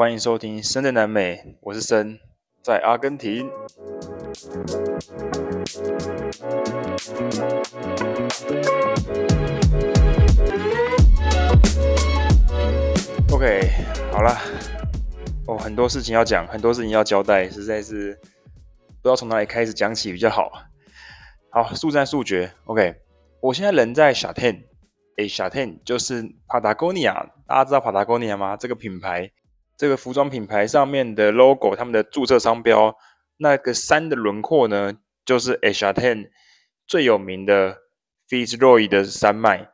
[0.00, 2.18] 欢迎收听《深在南美》，我是深，
[2.62, 3.50] 在阿根廷。
[13.30, 13.68] OK，
[14.10, 14.34] 好了，
[15.46, 20.50] 哦，很多事情要讲，很多事情要交代，实在是不知道从哪里开始讲起比较好。
[21.50, 22.50] 好，速战速决。
[22.64, 22.94] OK，
[23.42, 24.62] 我现在人在 Chaten。
[25.18, 27.12] 诶，Chaten 就是 Patagonia，
[27.46, 28.56] 大家知道 Patagonia 吗？
[28.56, 29.30] 这个品牌，
[29.80, 32.94] 这个服装品牌上面的 logo，他们的注册商标，
[33.38, 34.92] 那个山的轮廓呢，
[35.24, 36.28] 就是 Chaten
[36.86, 37.78] 最有名的
[38.28, 39.70] Fitzroy 的山脉，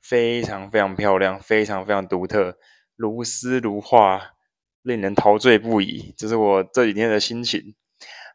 [0.00, 2.56] 非常非常漂亮，非常非常独特，
[2.96, 4.30] 如诗如画，
[4.80, 6.14] 令人陶醉不已。
[6.16, 7.74] 这是我这几天的心情。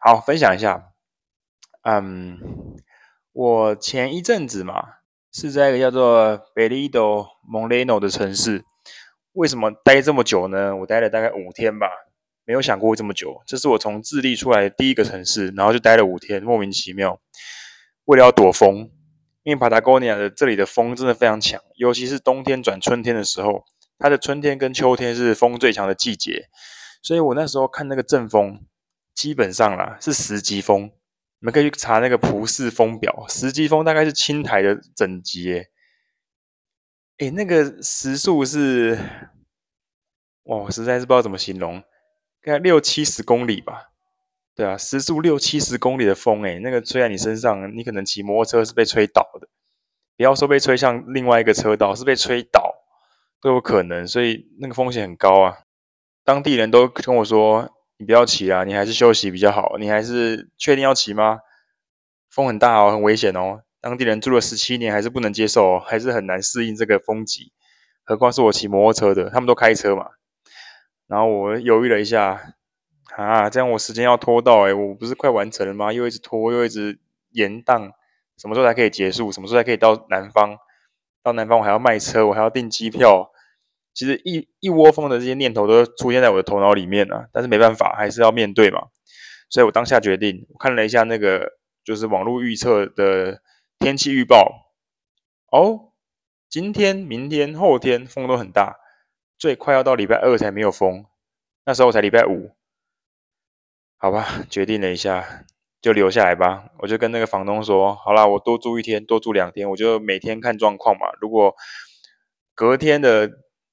[0.02, 0.92] 好，分享一下。
[1.82, 2.38] 嗯，
[3.32, 4.98] 我前一阵子嘛。
[5.34, 8.64] 是在一个叫做 Perito Moreno 的城市，
[9.36, 10.76] 为什么待这么久呢？
[10.76, 11.88] 我待了大概五天吧，
[12.46, 13.42] 没有想过会这么久。
[13.46, 17.20] 这是我从智利出来的第一个城市，然后就待了五天，莫名其妙。
[18.06, 18.90] 为了要躲风，
[19.44, 23.66] 因为 Patagonia 的这里的风真的非常强，尤其是冬天转春天的时候，
[23.98, 26.48] 它的春天跟秋天是风最强的季节，
[27.02, 28.64] 所以我那时候看那个阵风，
[29.14, 30.92] 基本上啦是十级风。
[31.40, 35.66] 你们可以去查那个普氏风表，十级风大概是青台的整级。
[37.18, 39.00] 诶，那个时速是，
[40.46, 41.80] 哇，我实在是不知道怎么形容，
[42.42, 43.92] 大概六七十公里吧。
[44.56, 49.48] 对啊，时速六七十公里的风，诶，那个吹在你身上，你可能骑摩托车是被吹倒的。
[50.18, 52.74] 不要说被吹向另外一个车道，是被吹倒
[53.40, 55.58] 都有可能，所以那个风险很高啊。
[56.24, 57.70] 当地人都跟我说。
[57.98, 59.78] 你不要骑啊，你还是休息比较好。
[59.80, 61.40] 你还是确定要骑吗？
[62.30, 63.62] 风很大哦，很危险哦。
[63.80, 67.54] 当地人住了十七年，还是不能接受哦，还是很难适应这个风级。
[68.04, 70.10] 何况是我骑摩托车的，他们都开车嘛。
[71.08, 72.56] 然后我犹豫了一下，
[73.16, 75.94] 啊，这样我时间要拖到诶，我不是快完成了吗？
[75.94, 77.00] 又一直拖，又一直
[77.32, 77.92] 延宕，
[78.38, 79.32] 什么时候才可以结束？
[79.32, 80.58] 什么时候才可以到南方？
[81.24, 83.32] 到南方我还要卖车，我还要订机票。
[83.94, 88.88] 其实一一窝蜂的这些念头都出现在我的头脑里面了，但是没办法，还是要面对嘛。
[89.50, 91.54] 所以我当下决定，我看了一下那个
[91.84, 93.42] 就是网络预测的
[93.80, 94.74] 天气预报，
[95.52, 95.94] 哦，
[96.50, 98.76] 今天、明天、后天风都很大，
[99.38, 101.06] 最快要到礼拜二才没有风，
[101.66, 102.56] 那时候我才礼拜五，
[103.98, 105.46] 好吧，决定了一下，
[105.82, 106.70] 就留下来吧。
[106.80, 111.08] 我就跟那个房东说，好啦，我多住一天，多住两天，我就每天看状况嘛。
[111.20, 111.54] 如果
[112.54, 113.30] 隔天的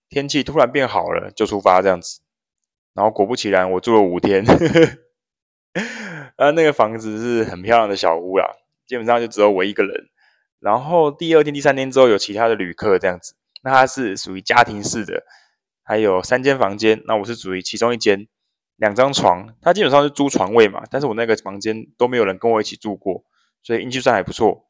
[0.09, 2.21] 天气突然变好了，就出发这样子，
[2.95, 4.45] 然后果不其然，我住了五天，
[6.37, 8.57] 啊，那个房子是很漂亮的小屋啦，
[8.87, 10.09] 基本上就只有我一个人。
[10.59, 15.25] 然后第二天、第三天之后有其他的旅客这样子，那它是属于家庭式的，
[15.83, 18.29] 还有三间房间，那我是属于其中一间，
[18.77, 23.25] 两张床，它基本上是租床位嘛，但是我那个房间都没有人跟我一起住过，
[23.63, 24.69] 所以运气算还不错。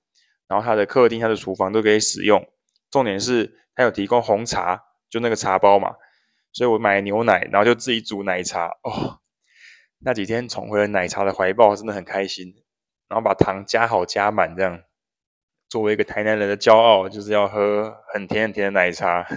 [0.48, 2.46] 然后它的客厅、它的厨房都可以使用，
[2.90, 4.84] 重点是它有提供红茶。
[5.12, 5.96] 就那个茶包嘛，
[6.54, 8.68] 所以我买牛奶，然后就自己煮奶茶。
[8.82, 9.20] 哦，
[9.98, 12.54] 那几天重回了奶茶的怀抱，真的很开心。
[13.08, 14.80] 然后把糖加好加满，这样
[15.68, 19.28] 作为一个台南人的骄傲，就是要喝很甜很甜的奶茶，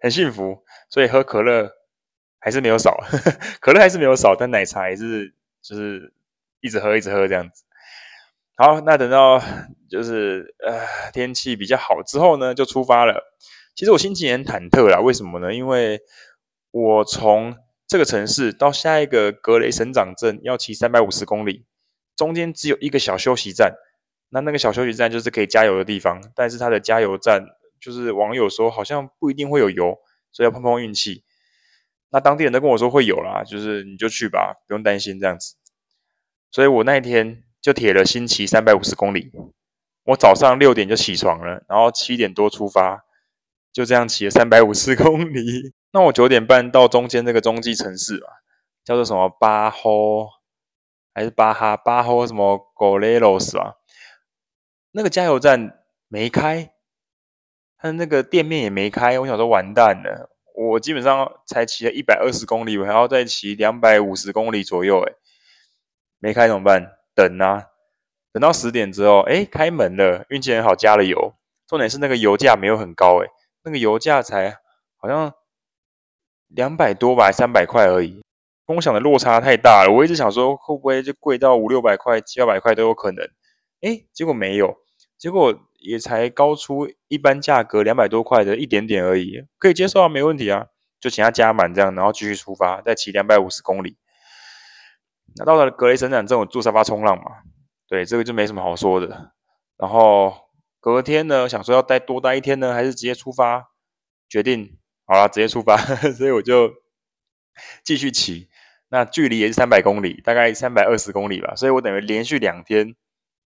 [0.00, 0.64] 很幸福。
[0.88, 1.70] 所以喝可乐
[2.38, 2.98] 还是没有少，
[3.60, 6.12] 可乐还是没有少，但奶茶也是就是
[6.60, 7.64] 一直喝一直喝这样子。
[8.56, 9.42] 好，那等到
[9.90, 10.78] 就是呃
[11.12, 13.34] 天气比较好之后呢，就出发了。
[13.74, 15.54] 其实我心情很忐忑啦，为什么呢？
[15.54, 16.00] 因为
[16.70, 17.56] 我从
[17.88, 21.64] 这个城市到下一个格雷省长镇要骑三百五十公里，
[22.14, 23.74] 中间只有一个小休息站，
[24.28, 27.46] 那那个小休息站就是可以加油的地方，但是它的加油站
[27.82, 29.98] 就是网友说好像不一定会有油，
[30.30, 31.24] 所以要碰碰运气。
[32.10, 35.56] 那当地人都跟我说会有啦，就是你就去吧，不用担心这样子。
[36.50, 39.32] 所以我那一天就铁了心骑三百五十公里，
[40.04, 43.04] 我早上六点就起床了，然后七点多出发。
[43.72, 48.26] 就这样骑了三百五十公里，那我九点半到中间这个中继城市嘛，
[48.84, 50.28] 叫做什么巴霍
[51.14, 53.76] 还是巴哈巴霍什么戈雷罗斯啊？
[54.90, 56.74] 那个加油站没开，
[57.82, 65.16] 他那个店面也没开，我想说完蛋了，我基本上才骑了一百二十公里，我还要再骑两百五十公里左右，诶，
[66.20, 66.92] 没开怎么办？
[67.12, 67.66] 等啊，
[68.32, 71.34] 等到十点之后，哎，开门了，运气很好，加了油。
[71.66, 73.26] 重点是那个油价没有很高，哎。
[73.64, 74.58] 那个油价才
[74.96, 75.34] 好像
[76.46, 78.22] 两百多吧，三百块而已，
[78.64, 79.92] 跟我想的落差太大了。
[79.92, 83.28] 我一直想说，会不会就贵到五六百块、七八百块都有可能？
[83.80, 84.76] 哎，结果没有，
[85.18, 85.52] 结果
[85.82, 90.66] 也才高出一般价格两百多块的一点点而已，可以接受啊，没问题啊。
[91.00, 93.98] 就请他加满这样，然后继续出发，再骑两百五十公里。
[95.34, 97.24] 那到了格雷神长镇，我坐沙发冲浪嘛，
[97.88, 99.32] 对，这个就没什么好说的。
[99.76, 100.32] 然后
[100.78, 103.70] 隔天呢，想说要待多待一天呢，还是直接出发？
[104.28, 105.76] 决定好了，直接出发，
[106.14, 106.72] 所以我就
[107.82, 108.48] 继续骑。
[108.88, 112.94] 那距离也是三百公里，大概三百二十公里吧，所以我等于连续两天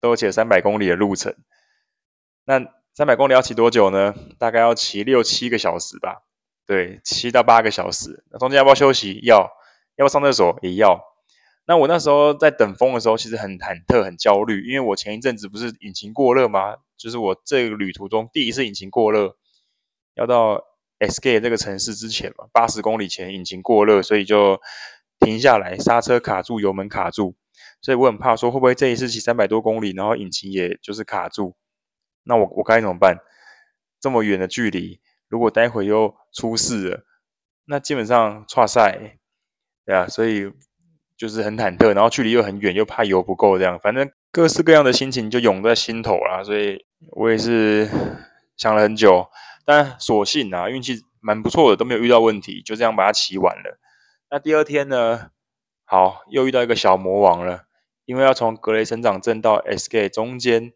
[0.00, 1.34] 都骑了三百公里的路程。
[2.44, 2.60] 那
[2.94, 4.14] 三百公里要骑多久呢？
[4.38, 6.22] 大概要骑六七个小时吧。
[6.66, 8.24] 对，七到八个小时。
[8.30, 9.20] 那中间要不要休息？
[9.24, 9.48] 要。
[9.96, 10.58] 要不要上厕所？
[10.62, 10.98] 也要。
[11.66, 16.76] 那我那时候在等风的时候，其实很忐忑、很焦虑，因为我前一阵子不是引擎过热吗？
[16.96, 19.36] 就是我这个旅途中第一次引擎过热，
[20.14, 20.62] 要到
[20.98, 24.60] SK 这个城市之前嘛，八十公里前引擎过热，所以就
[25.20, 27.34] 停下来，刹车卡住，油门卡住，
[27.80, 31.54] 所以我很怕说会不会这一次骑三百多公里，然后引擎也就是卡住。
[32.24, 33.18] 那我我该怎么办？
[34.00, 37.04] 这么远的距离，如果待会又出事了，
[37.66, 39.18] 那基本上挫赛，
[39.86, 40.52] 对啊，所以
[41.16, 46.42] 就是很忐忑，然后距离又很远，又怕油不够，这样，反正各式各样的心情就涌在心头啦。
[46.42, 47.88] 所以我也是
[48.56, 49.28] 想了很久，
[49.64, 53.78] 但所幸啊，运气蛮不错的，都没有遇到问题，就这样把它骑完了。
[54.30, 55.30] 那第二天呢，
[55.84, 57.66] 好，又遇到一个小魔王了，
[58.04, 60.72] 因为要从格雷省长镇到 SK 中间。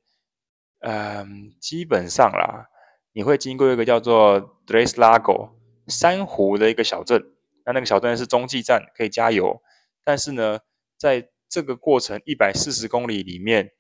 [0.88, 2.68] 嗯，基本上啦，
[3.12, 5.50] 你会经过一个叫做 d r e s l a g o
[5.88, 7.20] 珊瑚的一个小镇。
[7.64, 9.60] 那那个小镇是中继站，可以加油。
[10.04, 10.60] 但是呢，
[10.96, 13.72] 在这个过程一百四十公里里面，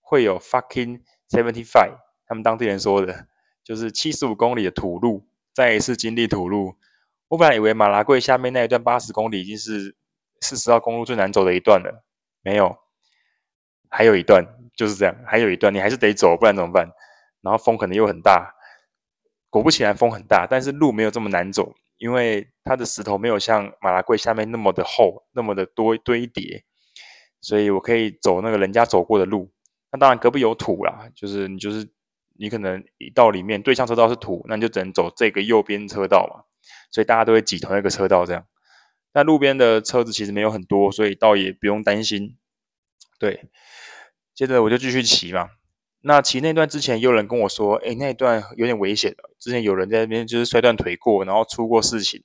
[0.00, 1.96] 会有 fucking seventy five，
[2.26, 3.28] 他们当地人说的，
[3.62, 6.74] 就是七十五公里的土路，再一次经历土路。
[7.28, 9.94] 我本来以为马拉贵下面那一段八十公里已经是
[10.40, 12.04] 四十号公路最难走的一段了，
[12.42, 12.76] 没有，
[13.88, 14.44] 还有一段。
[14.78, 16.88] 就是这样，还有一段你还是得走，不然怎么办？
[17.40, 18.54] 然后风可能又很大，
[19.50, 26.64] 果不其然风很大，但是路没有这么难走，因为它的石头没有像马拉贵下面那么的厚，那么的多堆叠，
[27.40, 29.52] 所以我可以走那个人家走过的路。
[29.90, 31.88] 那当然隔壁有土啦，就是你就是
[32.38, 36.44] 你可能一到里面对向车道是土，那你就只能走这个右边车道嘛，
[36.92, 38.46] 所以大家都会挤同一个车道这样。
[39.12, 42.36] 但路边的车子其实没有很多，所以倒也不用担心，
[43.18, 43.48] 对。
[44.38, 45.48] 接着我就继续骑嘛。
[46.02, 49.24] 那骑那段之前，有人跟我说：“诶，那段有点危险的。
[49.36, 52.22] 之前有人在那边就是摔断腿过，然后出过事情。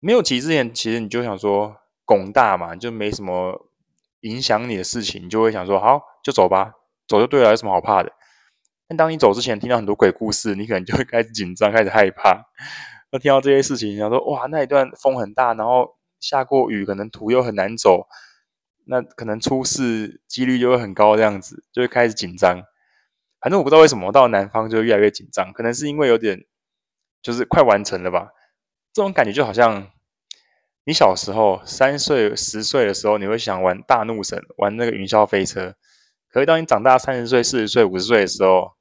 [0.00, 3.70] 没有骑之前，其实你就想说拱大嘛，就没什么
[4.22, 6.72] 影响你的事情，你就会想说好就走吧，
[7.06, 8.10] 走就对了，有什么好怕的？
[8.88, 12.42] 但当你走之前听到很多鬼故事，你可能就会开始紧张，开始害怕。
[13.12, 18.08] 那听到这些事情，想说哇，那一段风很大，然后下过雨，可能土又很难走。”
[18.90, 22.62] 那可能出事几率就会很高，这样子就会开始紧张。
[23.38, 26.46] 反正我不知道为什么到南方就越来越紧张，可能是因为有点
[27.20, 28.30] 就是快完成了吧。
[28.94, 29.90] 这种感觉就好像
[30.84, 35.74] 你小时候三岁、十岁的时候，你会想玩大怒神，玩那个云霄飞车。
[36.30, 38.72] 可是当你长大三十岁、四十岁、五十岁的时候，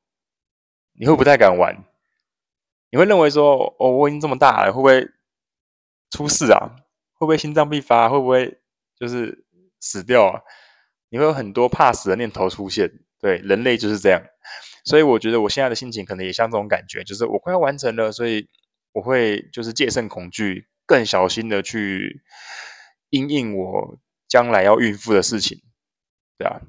[0.94, 1.84] 你会不太敢玩。
[2.92, 5.10] 你会认为说：“哦，我已经这么大了，会不会
[6.10, 6.78] 出事啊？
[7.14, 8.08] 会不会心脏病发？
[8.08, 8.62] 会不会
[8.98, 9.44] 就是？”
[9.88, 10.42] 死掉啊！
[11.10, 12.92] 你会有很多怕死的念头出现。
[13.20, 14.22] 对，人类就是这样。
[14.84, 18.50] 所以我觉得我现在的心情可能也像这种感觉，就是我快要完成了，所以
[18.92, 22.22] 我会就是戒慎恐惧，更小心的去
[23.10, 25.62] 因应我将来要孕妇的事情。
[26.38, 26.60] 对啊，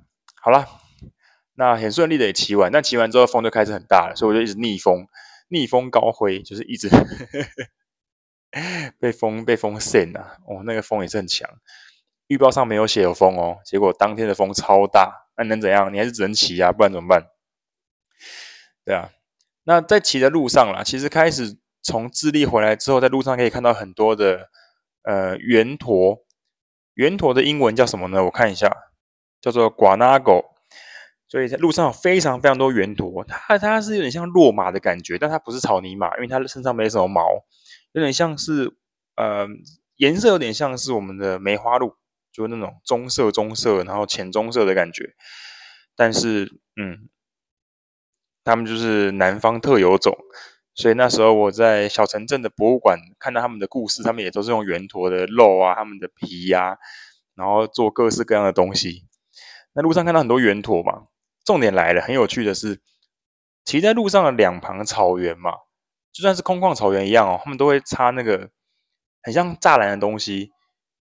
[0.40, 0.66] 好了，
[1.54, 5.06] 那很顺利的也骑完，但骑完之后风就开始很大了，所以我就一直逆风，
[5.48, 6.88] 逆风高挥，就是一直
[8.98, 10.38] 被风被风扇啊！
[10.46, 11.48] 哦，那个风也是很强。
[12.28, 15.92] 预报上没有写有风哦，结果当天的风超大，那能怎样？
[15.92, 17.26] 你还是只能骑啊，不然怎么办？
[18.84, 19.10] 对啊，
[19.64, 24.48] 那在骑的路上啦，其实开始从智利回来之后，在路上可以看到很多的
[25.02, 26.24] 呃圆驼，
[26.94, 28.24] 圆驼的英文叫什么呢？
[28.24, 28.70] 我看一下，
[29.40, 30.44] 叫做 guanago，。
[31.28, 37.22] 所以在路上有非常非常多圆驼，它它是有点像骆马的感觉，但它不是草泥马，因为它身上没什么毛，
[37.92, 38.76] 有点像是
[39.16, 39.46] 呃
[39.96, 41.94] 颜色有点像是我们的梅花鹿。
[42.32, 45.14] 就那种棕色、棕色，然后浅棕色的感觉，
[45.96, 47.08] 但是，嗯，
[48.44, 50.16] 他们就是南方特有种，
[50.74, 56.76] 所以那时候我在小城镇的博物馆看到他们的故事，他们也都是用圆驼的肉啊、他们的皮呀、啊，
[57.34, 59.06] 然后做各式各样的东西。
[59.72, 61.04] 那路上看到很多圆驼嘛，
[61.44, 62.80] 重点来了，很有趣的是，
[63.64, 65.52] 骑在路上的两旁草原嘛，
[66.12, 68.50] 就算是空旷草原一样哦，他们都会插那个
[69.22, 70.52] 很像栅栏的东西。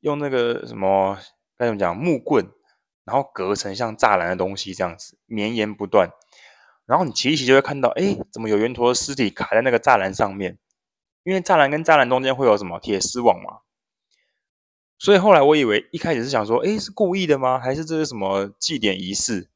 [0.01, 1.19] 用那个什么
[1.57, 2.47] 该怎么讲木棍，
[3.05, 6.11] 然后隔成像栅栏的东西这样子，绵延不断。
[6.87, 10.59] 然后你骑一骑就会看到，哎，怎么有圆驼的尸体卡在那个栅栏上面？
[11.25, 13.59] 因为栅栏跟栅栏中间会有什么铁丝网嘛。
[14.99, 17.59] 所以后来我以为一开始是想说，哎，是故意的吗？
[17.59, 19.51] 还是这是什么祭典仪式？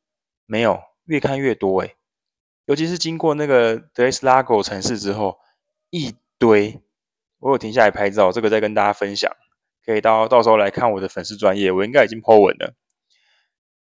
[0.44, 1.94] 没有，越看越多哎，
[2.66, 5.38] 尤其是经过那个德雷斯拉戈城市之后，
[5.90, 6.82] 一堆。
[7.38, 9.34] 我有停下来拍照，这个再跟大家分享，
[9.84, 12.74] 可以到到时候来看我的粉丝专业，我应该已经 po 文了。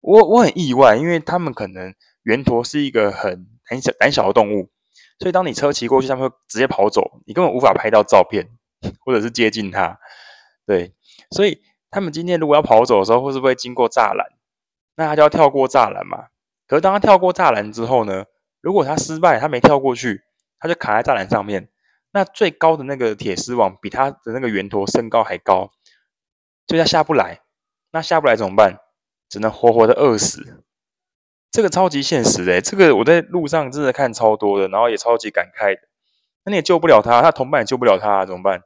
[0.02, 4.70] 我我很意外，因为他们可能圆驼是一个很很小胆小的动物，
[5.20, 8.50] 所以当你车骑过去，他们会直接跑走，你根本无法拍到照片，
[9.06, 10.00] 或者是接近它。
[10.66, 10.94] 对。
[11.32, 14.26] 所以他们今天如果要跑走的时候，会不会经过栅栏？
[14.96, 16.28] 那他就要跳过栅栏嘛。
[16.68, 18.26] 可是当他跳过栅栏之后呢？
[18.62, 20.22] 如果他失败，他没跳过去，
[20.60, 21.70] 他就卡在栅栏上面。
[22.12, 25.70] 那最高的那个铁丝网比他的那个圆驼身高还高，
[26.68, 27.42] 所以他下不来。
[27.92, 28.80] 那下不来怎么办？
[29.30, 30.64] 只能活活的饿死。
[31.52, 35.82] 这个超级现实的，这个我在路上真的看超多的，然后也超级感慨的。
[36.46, 38.62] 那你也救不了他，他同伴也救不了他，怎么办？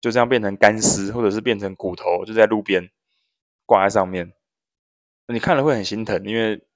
[0.00, 2.90] 就这样变成干尸，或者是变成骨头，就在路边
[3.64, 4.32] 挂在上面。
[5.28, 6.66] 你看了会很心疼，因为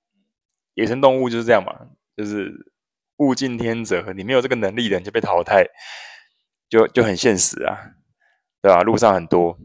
[0.74, 2.72] 野生动物就是这样嘛，就是
[3.18, 5.66] 物竞天择，你没有这个能力的，你就被淘汰，
[6.68, 7.78] 就就很现实啊，
[8.60, 8.82] 对吧？
[8.82, 9.58] 路上很多。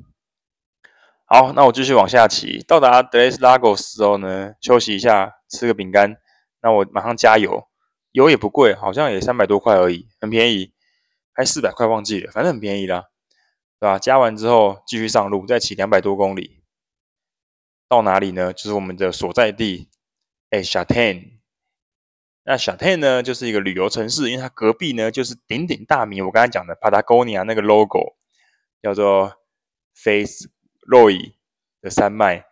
[1.25, 6.17] 好，那我继续往下骑，到达德雷斯拉戈之后呢，休息一下，吃个饼干。
[6.61, 7.67] 那我马上加油，
[8.11, 10.73] 油也不贵，好像也三百多块而已，很便宜，
[11.33, 13.05] 还四百块忘记了，反正很便宜啦。
[13.79, 13.97] 对吧？
[13.97, 16.61] 加完之后继续上路，再骑两百多公里，
[17.87, 18.51] 到哪里呢？
[18.51, 19.89] 就是我们的所在地，
[20.49, 21.38] 哎，Chatain。
[22.49, 28.15] 那 Chatain 呢，就是一个旅游城市，因为它隔壁呢就是鼎鼎大名，我刚才讲的 Patagonia 那个 logo，
[28.81, 29.35] 叫做
[29.93, 30.49] Face
[30.91, 31.33] Roy
[31.79, 32.45] 的山脉。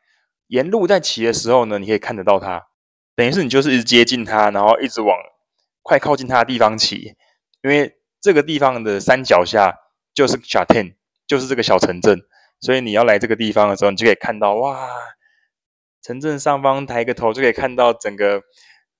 [0.49, 2.67] 沿路在骑的时候呢，你可以看得到它，
[3.15, 5.17] 等于是你就是一直接近它，然后一直往
[5.81, 7.15] 快靠近它的地方骑，
[7.63, 9.75] 因为这个地方的山脚下
[10.13, 10.93] 就是 Chatain。
[11.25, 12.21] 就是这个小城镇，
[12.61, 14.87] 所以你要来这个地方的时候，你就可以看到哇，
[16.01, 18.41] 城镇上方抬个头就可以看到整个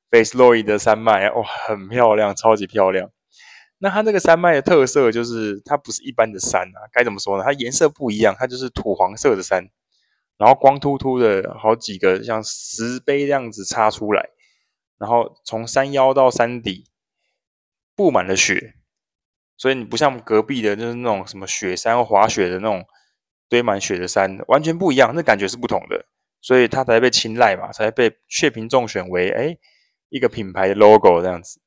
[0.09, 3.09] 贝斯洛伊的山脉，哇，很漂亮，超级漂亮。
[3.79, 7.43] 那它这个山脉的特色就是它不是一般的山啊，该怎么说呢？
[7.43, 9.63] 它颜色不一样，它就是土黄色的山，
[10.37, 14.29] 然后光秃秃的好几个像石碑这样子插出来，
[14.97, 16.85] 然后从山腰到山底
[17.95, 18.73] 布满了雪。
[19.57, 22.85] 所以你不像隔壁的，就是那种什么雪山滑雪的那种
[23.49, 26.05] 堆满雪的山，完全不一样，那感觉是不同的。
[26.41, 29.57] 所以它才被青睐嘛，才被雀屏中选为哎
[30.09, 31.59] 一个品牌的 logo 这样子。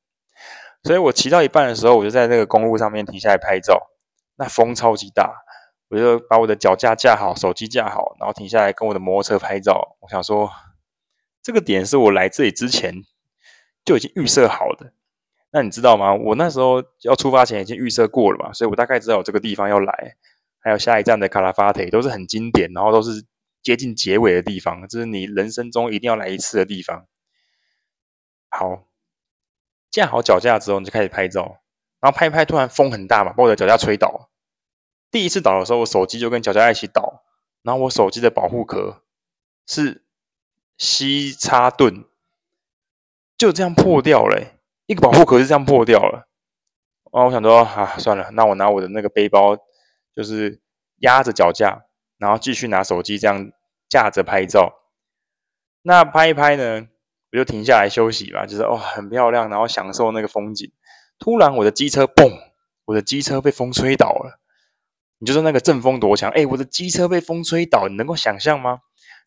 [0.83, 3.91] 所以我骑到一半的时候，我就在那个公路上面停下来拍照。
[4.37, 5.31] 那风超级大，
[5.89, 9.97] 我就把我的脚架架好，手机架好，然后停下来跟我的摩托车拍照。
[9.99, 10.49] 我想说，
[11.43, 13.03] 这个点是我来这里之前
[13.85, 14.93] 就已经预设好的。
[15.51, 16.15] 那你知道吗？
[16.15, 20.15] 我那时候要出发前已经预设过了嘛，所以我大概知道有这个地方要来，
[20.61, 23.23] 还有下一站的卡拉法特都是很经典，然后都是
[23.61, 27.05] 接近结尾的地方，这是你人生中一定要来一次的地方。
[28.51, 28.83] 好，
[29.89, 31.61] 架好脚架之后，你就开始拍照，
[31.99, 34.29] 然后拍一拍，突然风很大嘛，把我的脚架吹倒。
[35.09, 37.23] 第一次倒的时候，我手机就跟脚架一起倒，
[37.63, 39.03] 然后我手机的保护壳
[39.65, 40.05] 是
[40.77, 42.05] 西叉盾，
[43.37, 44.59] 就这样破掉了。
[44.87, 46.27] 一个保护壳是这样破掉了，
[47.11, 49.55] 哦，我想说啊，算了，那我拿我的那个背包，
[50.13, 50.61] 就是
[50.97, 51.85] 压着脚架，
[52.17, 53.51] 然后继续拿手机这样
[53.87, 54.81] 架着拍照。
[55.83, 56.87] 那拍一拍呢，
[57.31, 60.71] 我就停下来休息吧，就是哦，很漂亮，然后享受那个风景。
[61.17, 62.31] 突然我的机车嘣，
[62.85, 64.39] 我的机车被风吹倒了。
[65.19, 66.29] 你就说那个阵风多强？
[66.31, 68.79] 哎，我的机车被风吹倒，你能够想象吗？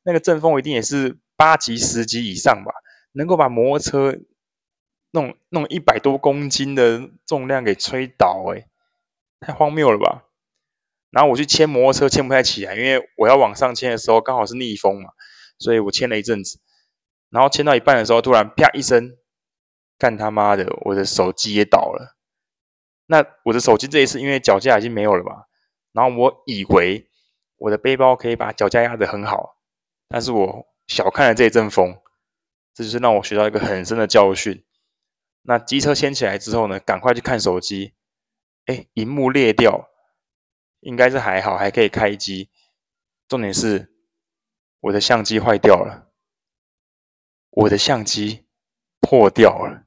[0.04, 2.72] 那个阵风一定也是八级、十级以上吧，
[3.12, 4.18] 能够把摩托车。
[5.14, 8.66] 弄弄一百多公斤的重量给吹倒，哎，
[9.38, 10.24] 太荒谬了吧！
[11.12, 15.10] 然后我去牵摩托车，牵不太起来，因为我要往上牵的时候刚好是逆风嘛，
[15.56, 16.58] 所以我牵了一阵子。
[17.34, 19.16] 然后牵到一半的时候，突然啪一声，
[19.98, 22.16] 干他妈的，我的手机也倒了。
[23.06, 25.46] 那我的手机这一次因为脚架已经没有了嘛，
[25.90, 27.10] 然后我以为
[27.56, 29.56] 我的背包可以把脚架压得很好，
[30.08, 31.98] 但是我小看了这一阵风，
[32.72, 34.64] 这就是让我学到一个很深的教训。
[35.42, 37.94] 那机车牵起来之后呢，赶快去看手机，
[38.66, 39.90] 哎，荧幕裂掉，
[40.78, 42.48] 应该是还好，还可以开机。
[43.26, 43.92] 重点是
[44.80, 46.03] 我的相机坏掉了，
[47.56, 48.44] 我的相机
[49.00, 49.84] 破掉了。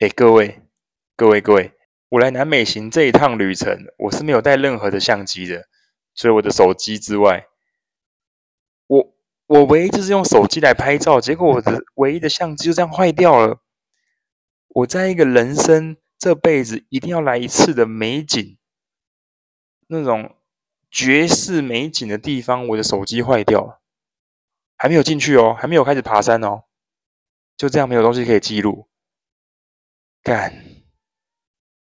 [0.00, 0.62] 哎，各位，
[1.16, 1.72] 各位，各位，
[2.10, 5.68] 我来南美行这一趟旅程，我是没有带任何的相机的，
[6.14, 7.46] 除了我的手机之外，
[8.86, 13.62] 我我唯一就是用手机来拍照，结果我的唯一的相机就这样坏掉了。
[14.68, 18.58] 我在一个人生这辈子一定要来一次的美景，
[19.86, 20.36] 那种
[20.90, 23.80] 绝世美景的地方，我的手机坏掉了，
[24.76, 26.64] 还没有进去哦，还没有开始爬山哦，
[27.56, 28.88] 就这样没有东西可以记录，
[30.22, 30.64] 干，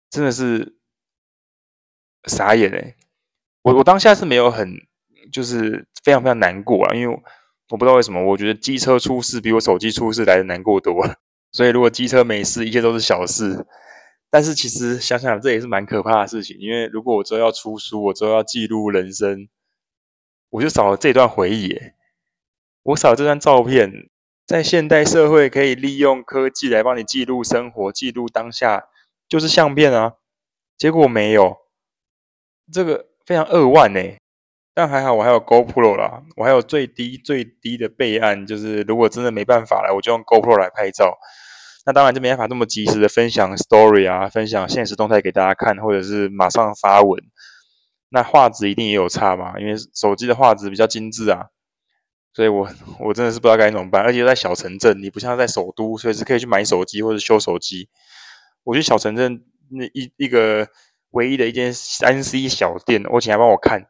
[0.10, 0.78] 真的是
[2.26, 2.96] 傻眼哎！
[3.62, 4.70] 我我当下是没有很，
[5.32, 7.22] 就是非常非常难过啊，因为
[7.70, 11.16] 我不知道为什么，我觉得机车出事比我手机出事来的难过多了。
[11.54, 13.66] 所以如果机车没事，一切都是小事。
[14.30, 19.50] 但是其实想想，这也是蛮可怕的事情，因为如果我之后要出书，我之后要记录人生，
[20.50, 21.78] 我就少了这段回忆。
[22.84, 24.10] 我少了这张照片，
[24.52, 28.84] 在现代社会可以利用科技来帮你记录生活、记录当下，
[29.30, 30.16] 就是相片啊。
[30.78, 31.56] 结果没有，
[32.70, 34.02] 这个非常扼腕呢。
[34.74, 41.18] 但还好我还有 GoPro 啦，我还有最低最低的备案，就是如果真的没办法了，我就用 GoPro 来拍照。
[41.86, 47.24] 那当然就没办法那么及时的分享 story 啊，分享现实动态给大家看，或者是马上发文。
[48.10, 51.46] 那画质一定也有差嘛，因为手机的画质比较精致啊。
[52.34, 52.70] 所以我
[53.00, 54.02] 我真的是不知道该怎么办。
[54.02, 57.90] 而且在小城镇，你不像在首都，随时可以去买手机或者修手机。
[58.64, 60.68] 我去小城镇那一一个
[61.12, 63.88] 唯一的一间三 C 小店，我请他帮我看，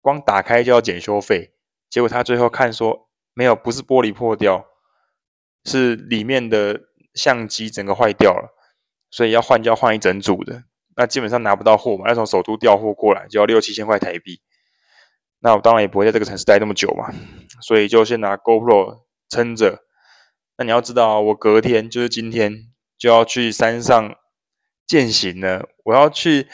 [0.00, 1.52] 光打开就要检修费。
[1.90, 4.66] 结果他最后看说没有，不是玻璃破掉，
[5.64, 6.80] 是里面的。
[7.14, 8.56] 相机整个坏掉了，
[9.10, 10.64] 所以要换就要换一整组的，
[10.96, 14.40] 那基本上拿不到货嘛，要从首都调货过来就要六七千块台币。
[15.42, 17.12] 那我当然也不会在这个城市待那么久嘛，
[17.60, 19.82] 所以就先拿 GoPro 撑着。
[20.56, 22.52] 那你要知道，我隔天就是今天
[22.96, 24.14] 就要去山上
[24.86, 26.46] 健行了，我要去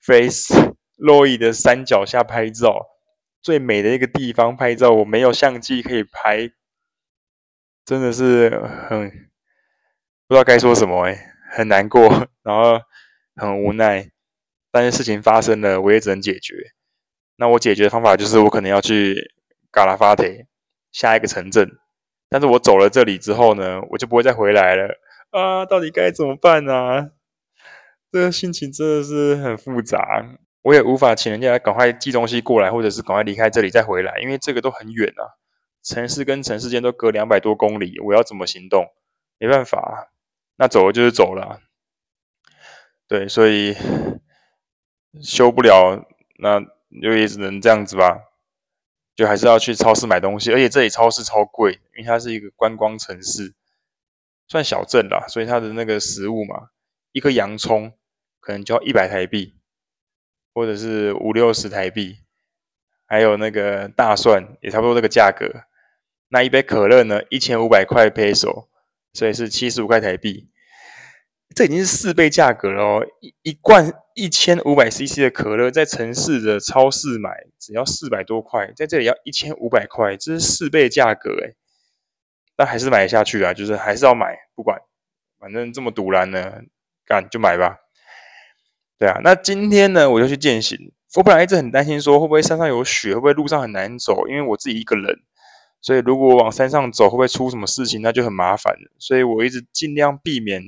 [0.00, 0.52] Face
[0.96, 2.86] 洛伊的山脚下拍照，
[3.40, 6.50] 最美的一个地方拍照，我没有相机可以拍，
[7.84, 8.50] 真的是
[8.88, 9.30] 很。
[10.26, 11.18] 不知道该说什么诶，
[11.52, 12.02] 很难过，
[12.42, 12.80] 然后
[13.36, 14.08] 很无奈，
[14.72, 16.54] 但是事情发生了，我也只能解决。
[17.36, 19.34] 那我解决的方法就是，我可能要去
[19.70, 20.24] 嘎拉法特
[20.92, 21.68] 下一个城镇，
[22.28, 24.88] 但是我走了这里之后呢，我就不会再回来了
[25.30, 25.66] 啊！
[25.66, 27.10] 到底该怎么办呢？
[28.12, 30.24] 这个心情真的是很复杂，
[30.62, 35.34] 我也无法请人家赶快寄东西过来，或者是赶快离开这里再回来，因为这个都很远啊，
[35.82, 38.86] 城市跟城市间都隔两百多公里，我要怎么行动？
[39.38, 40.10] 没办法。
[40.56, 41.58] 那走了就是走了，
[43.08, 43.74] 对，所以
[45.20, 46.06] 修不了，
[46.38, 46.60] 那
[47.00, 48.18] 就也只能这样子吧，
[49.14, 53.54] 就还是要去超市买东西，而且这里超市超贵，因为它是一个观光城市，
[54.48, 56.70] 算小镇啦，所以它的那个食物嘛，
[57.12, 57.92] 一颗洋葱
[58.40, 59.54] 可能就要一百台币，
[60.52, 62.18] 或者是五六十台币，
[63.06, 65.64] 还有那个大蒜也差不多这个价格，
[66.28, 68.68] 那一杯可乐呢，一千五百块 peso。
[69.16, 70.48] 所以是七十五块台币，
[71.54, 73.06] 这已经是四倍价格了哦！
[73.20, 81.54] 一一罐一千五百 CC 的可乐，在城市的超市买只要四百多块，在这里要一千五百块，这是四倍价格诶。
[82.56, 84.78] 但还是买下去啊，就是还是要买，不管，
[85.38, 86.62] 反正这么赌烂呢，
[87.04, 87.78] 干就买吧。
[88.98, 90.78] 对啊，那今天呢，我就去健行。
[91.16, 95.20] 我本来一直很担心说，会不会山上有雪，会不会路上很难走，因为我自己一个人。
[95.80, 98.00] 所以，如果往山上走，会不会出什么事情？
[98.00, 98.90] 那就很麻烦了。
[98.98, 100.62] 所以我一直尽量避免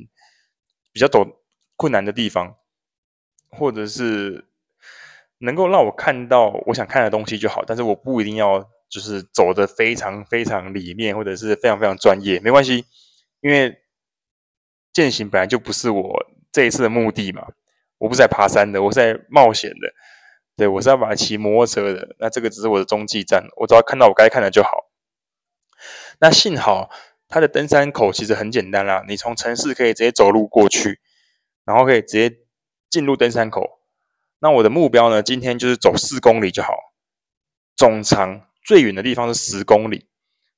[0.97, 1.27] 比较走、
[1.77, 2.57] 困难的地方，
[3.51, 4.47] 或者是
[5.41, 7.63] 能够让我看到我想看的东西就好。
[7.67, 12.87] 但是我不一定要就是走得非常非常里面，或者是非常非常专业，没关系。
[13.43, 13.77] 因为
[14.95, 17.47] 践行本来就不是我这一次的目的嘛，
[17.99, 19.93] 我不是在爬山的，我是在冒险的。
[20.57, 22.17] 对，我是要把它骑摩托车的。
[22.19, 24.71] 那这个只是我的中继站，我只要看到我该看的就好。
[26.21, 26.89] 那幸好
[27.29, 31.01] 它的登山口其实很简单啦，你从城市可以直接走路过去，
[31.65, 32.39] 然后可以直接
[32.89, 33.81] 进入登山口。
[34.39, 36.73] 那我的目标呢，今天就是走四公里就好，
[37.75, 40.07] 总长最远的地方是十公里。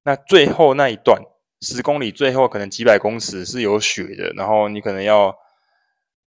[0.02, 1.22] 那最后那一段
[1.60, 5.34] 十公里，最后可能几百公尺是有雪的，然后你可能要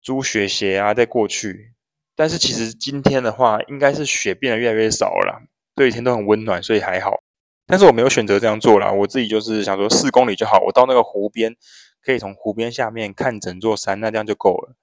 [0.00, 1.74] 租雪鞋啊再过去。
[2.16, 5.42] 但是其实今天的话，应该是雪变得越来越少了啦，
[5.74, 7.22] 这几天都很温暖，所以还好。
[7.71, 11.55] 但是我没有选择这样做啦，我自己就是想说四公里就好，我到那个湖边，
[12.03, 14.75] 可以从湖边下面看整座山，那这样就够了。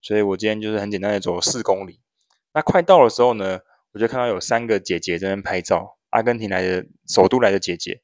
[0.00, 2.00] 所以我今天就是很简单的走了四公里。
[2.54, 3.58] 那快到的时候呢，
[3.92, 8.00] 我就看到有三个姐姐在那边拍照，阿根廷来的首都来的姐姐，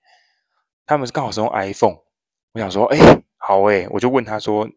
[0.85, 1.99] 他们是刚好是用 iPhone。
[2.55, 2.99] 我想说，哎，
[3.37, 4.69] 好哎，我就问他说，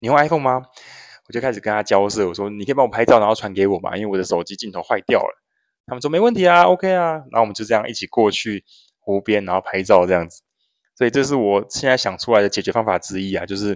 [0.00, 0.62] 你用 iPhone 吗？
[1.28, 3.96] 我就开始跟他交涉，我说你可以帮我拍照，然后传给我吗？
[3.96, 5.42] 因为我的手机镜头坏掉了。
[5.90, 8.64] 他们说没问题啊，OK 啊，然后我们就这样一起过去
[9.00, 10.40] 湖边，然后拍照这样子。
[10.94, 13.74] 所以这是我现在想出来的解决方法之一啊，就是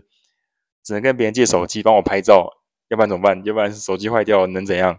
[0.84, 2.48] 只能跟别人借手机帮我拍照，
[2.86, 3.44] 要不然怎么办？
[3.44, 4.96] 要不然手机坏掉能怎样？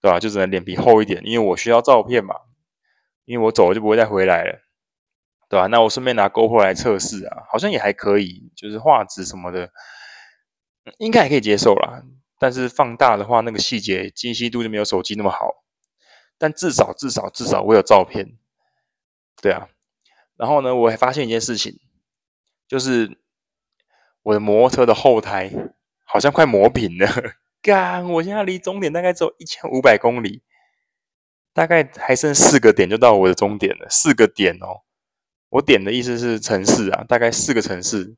[0.00, 0.20] 对吧？
[0.20, 2.36] 就只能脸皮厚一点，因为我需要照片嘛，
[3.24, 4.60] 因为我走了就不会再回来了，
[5.48, 5.66] 对吧？
[5.66, 9.70] 那我顺便拿 GoPro 来测试啊，好像也还可以，就是画质什么的，
[10.98, 12.02] 应该还可以接受啦。
[12.38, 15.61] 但是放大的话，那个细节清晰度就没有手机那么好。
[16.38, 18.36] 但至少至少至少我有照片，
[19.40, 19.68] 对啊。
[20.36, 21.78] 然后呢，我还发现一件事情，
[22.66, 23.18] 就是
[24.22, 25.50] 我的摩托车的后胎
[26.04, 27.06] 好像快磨平了。
[27.62, 30.42] 干，我现在离终点大概只有一千五百公里，
[31.52, 33.88] 大概还剩四个点就到我的终点了。
[33.88, 34.82] 四个点哦，
[35.50, 38.16] 我点的意思是城市啊，大概四个城市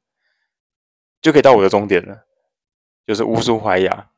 [1.21, 2.27] 就可以到我的终点了，
[3.07, 4.13] 就是乌苏怀亚。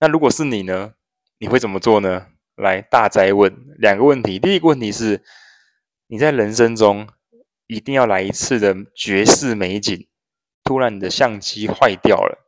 [0.00, 0.94] 那如果是你呢？
[1.38, 2.26] 你会怎么做呢？
[2.60, 4.38] 来，大哉问两个问题。
[4.38, 5.22] 第一个问题是，
[6.06, 7.08] 你在人生中
[7.66, 10.08] 一定要来一次的绝世美景，
[10.62, 12.46] 突然你的相机坏掉了，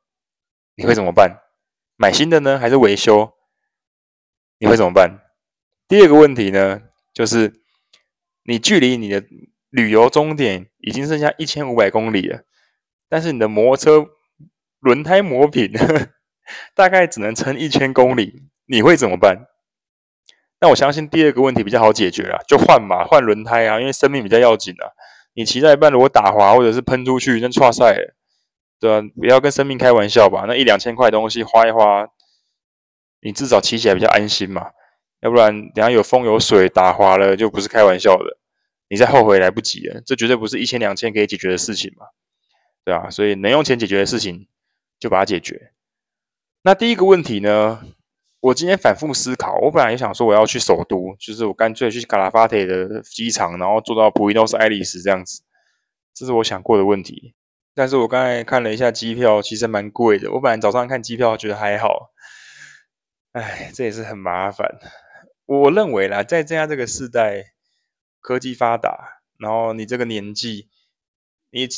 [0.77, 1.41] 你会怎么办？
[1.97, 3.33] 买新的呢，还是维修？
[4.59, 5.21] 你会怎么办？
[5.89, 7.63] 第二个问题呢，就是
[8.45, 9.25] 你距离你的
[9.71, 12.43] 旅游终点已经剩下一千五百公里了，
[13.09, 14.11] 但是你的摩托车
[14.81, 15.73] 轮胎磨平。
[16.75, 19.47] 大概只能撑一千公里，你会怎么办？
[20.63, 24.87] 那我相信第二个问题比较好解决啊，就换嘛，换轮胎啊，因为生命比较要紧啊。
[25.35, 28.15] 你骑在一半如果打滑或者是喷出去，那剉赛了，
[28.79, 29.09] 对吧？
[29.19, 30.45] 不要跟生命开玩笑吧。
[30.47, 32.07] 那一两千块东西花一花，
[33.23, 34.71] 你至少骑起来比较安心嘛。
[35.21, 38.39] 要不然等下有风有水打滑了，就不是开玩笑的，
[38.89, 40.01] 你再后悔来不及了。
[40.07, 42.07] 这绝对不是一千两千可以解决的事情嘛，
[42.85, 44.47] 对啊，所以能用钱解决的事情，
[45.01, 45.73] 就把它解决。
[46.63, 47.83] 那第一个问题呢，
[48.43, 55.43] 我今天反复思考，我本来也想说我要去首都，就是我干脆去卡拉法特的机场，然后坐到布宜诺斯艾利斯这样子，
[56.13, 57.37] 这是我想过的问题。
[57.73, 60.33] 但是我刚才看了一下机票，其实蛮贵的。
[60.33, 62.11] 我本来早上看机票觉得还好，
[63.31, 64.69] 哎，这也是很麻烦。
[65.47, 67.53] 我认为啦，在这样这个时代，
[68.21, 70.69] 科技发达，然后你这个年纪，
[71.51, 71.69] 你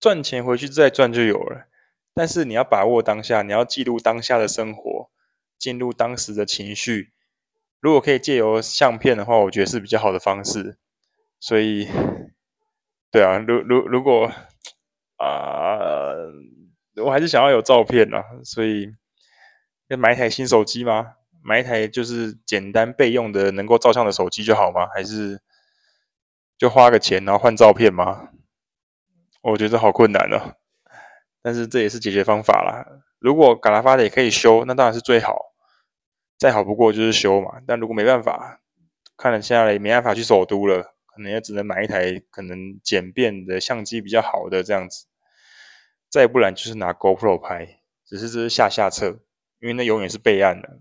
[0.00, 1.68] 赚钱回去再赚就有了。
[2.12, 5.10] 但是你要把握当下，你要记录当下的生活，
[5.58, 7.12] 进入当时的情绪。
[7.80, 10.78] 如果可以借由相片的话，我觉得是比较好的方式。
[11.38, 11.88] 所以，
[13.10, 14.32] 对啊，如如如果
[15.16, 16.14] 啊、
[16.96, 18.24] 我还是想要有照片啊。
[18.42, 18.90] 所以，
[19.88, 21.16] 要买一台新手机吗？
[21.42, 24.86] 买一台就是简单备用的能够照相的手机就好吗？
[24.94, 25.42] 还是
[26.56, 28.30] 就花个钱然后换照片吗？
[29.42, 30.54] 我觉得好困难啊。
[31.42, 33.02] 但是这也是解决方法啦。
[33.24, 35.54] 如果卡拉法的也可以修，那当然是最好，
[36.36, 37.58] 再好不过就是修嘛。
[37.66, 38.60] 但如果没办法，
[39.16, 45.06] 看了下来也没办法去首都了，可能也只能买一台可能简便的相机比较好的这样子。
[46.10, 49.20] 再不然就是拿 GoPro 拍，只是这是下下策，
[49.58, 50.78] 因为那永远是备案的，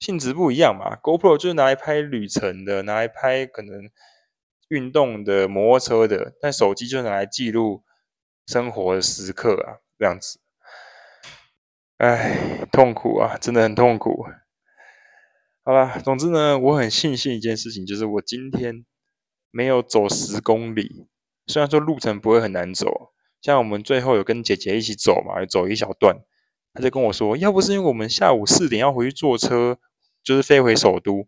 [0.00, 0.96] 性质不一样嘛。
[0.96, 3.88] GoPro 就是拿来拍旅程的，拿来拍可能
[4.70, 7.84] 运动的摩托车的，但手机就是拿来记录。
[8.48, 10.40] 生活的时刻啊，这样子，
[11.98, 14.24] 唉，痛苦啊，真的很痛苦。
[15.64, 18.86] 好啦，总之呢，我很庆幸一件事情，就是我今天
[19.50, 21.08] 没有走十公里。
[21.48, 23.10] 虽然说路程不会很难走，
[23.42, 26.16] 像我们最后有跟姐姐一起走嘛，走一小段，
[26.72, 29.80] 她就跟我说，要不是因为我们下午四点要回去坐车，
[30.22, 31.26] 就是飞回首都，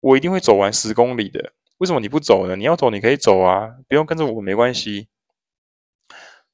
[0.00, 1.52] 我一定会走完十公里的。
[1.78, 2.56] 为什么你不走呢？
[2.56, 5.06] 你要走你可以走啊，不用跟着我没关系。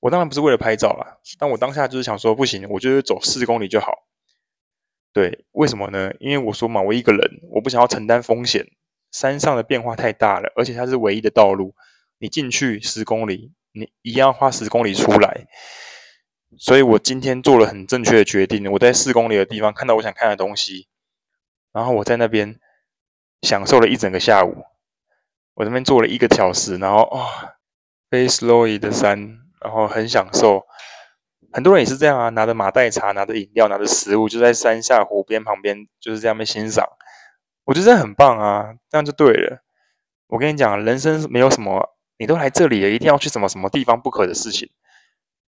[0.01, 3.93] 我当然不是为了拍照啦，但我当下就是想说，不行，我就是走四公里就好。
[5.13, 6.13] 对，为什么呢？
[6.21, 8.67] 因为我说嘛，我一个人，我不想要承担风险。
[9.11, 11.75] 山上的变化太大了，而且它是唯一的道路，
[12.19, 15.47] 你进去十公里，你一样花十公里出来。
[16.59, 20.89] 所以我今天做了很正确的决定，我在四公里的地方看到我想看的东西，
[21.73, 22.61] 然后我在那边
[23.41, 24.63] 享受了一整个下午。
[25.55, 27.27] 我这边坐了一个小时，然后哦，
[28.11, 29.48] 飞 Slowly 的山。
[29.61, 30.65] 然后很享受，
[31.53, 36.87] 很多人也是这样啊，拿着马黛茶，拿着饮料，拿着食物，就在山下湖边旁边，就是这样被欣赏。
[37.65, 39.63] 我觉得这很棒啊，这样就对了。
[40.29, 44.69] 我跟你讲，人生没有什么，你都来这里了，一定要去什么什么地方不可的事情，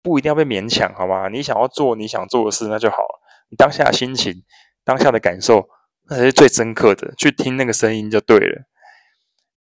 [0.02, 1.28] 不一定要被勉强，好吗？
[1.28, 3.20] 你想要做你想做的事，那就好了。
[3.50, 4.42] 你当下的心情，
[4.84, 5.68] 当下的感受，
[6.08, 7.14] 那才是最深刻的。
[7.16, 8.62] 去听那个声音就对了，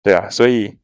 [0.02, 0.78] 对啊，所以。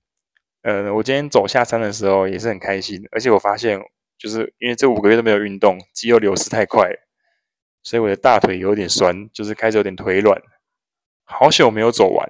[0.63, 3.81] 呃，我今天走下山的时候也是很开心，而且我发现，
[4.17, 6.89] 就是因为这五个月都没有运动，肌肉流失太快，
[7.83, 10.41] 所以我的大腿有点酸，就是开始有点腿软。
[11.25, 12.29] 好久没有走完，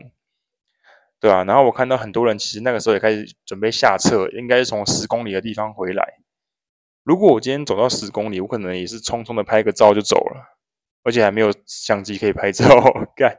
[1.21, 6.19] 对啊，然后我看到很多人其实那个时候也开始准备下撤，应该是从十公里的地方回来。
[7.03, 10.57] 如果我今天走到十公里，我可能也是匆匆的拍个照就走了，
[11.03, 12.65] 而且还没有相机可以拍照，
[13.15, 13.37] 干。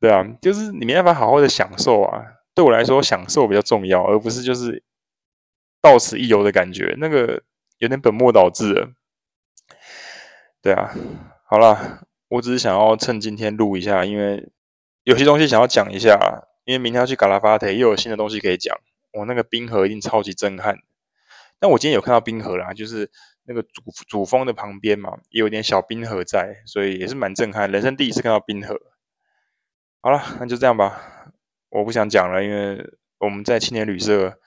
[0.00, 2.37] 对啊，就是你没办法好好的享受啊。
[2.58, 4.82] 对我来说，享受比较重要，而不是就是
[5.80, 7.44] 到此一游的感觉，那个
[7.78, 8.90] 有点本末倒置了。
[10.60, 10.92] 对啊，
[11.48, 14.50] 好啦，我只是想要趁今天录一下，因为
[15.04, 16.18] 有些东西想要讲一下，
[16.64, 18.76] 因为明天要去嘎拉法特，又有新的东西可以讲。
[19.12, 20.78] 我那个冰河一定超级震撼。
[21.60, 23.08] 但我今天有看到冰河啦，就是
[23.44, 27.70] 那个主主峰的旁边嘛，也有点小冰河在，所以也是蛮震撼。
[27.70, 28.76] 人生第一次看到冰河。
[30.00, 31.17] 好了，那就这样吧。
[31.70, 32.84] 我不想讲了，因为
[33.18, 34.38] 我们在青年旅社，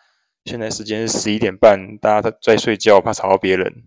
[0.46, 3.86] 现在时间是十一点半，大家在睡觉，怕吵到别人。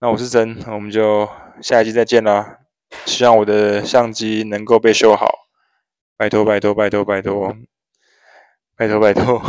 [0.00, 1.28] 那我是真，我们就
[1.62, 2.58] 下一期再见啦。
[3.06, 5.28] 希望我的相机能够被修好，
[6.16, 7.56] 拜托拜托拜托拜托，
[8.76, 9.42] 拜托拜托。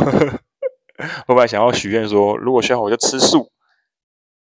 [1.28, 3.52] 我本来想要许愿说，如果修好我就吃素，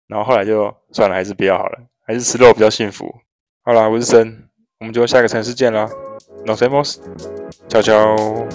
[0.09, 3.21] 然后后来就算了，还是不要好了，还是吃肉比较幸福。
[3.63, 4.50] 好啦，我是真，
[4.81, 5.89] 我们就下个城市见啦。
[6.45, 8.47] Nos vemos，ciao ciao。